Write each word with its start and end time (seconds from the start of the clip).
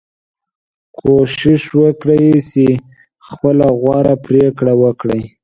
کوشش 0.99 1.61
وکړئ 1.79 2.25
چې 2.49 2.65
خپله 3.27 3.67
غوره 3.81 4.15
پریکړه 4.25 4.73
وکړئ. 4.83 5.21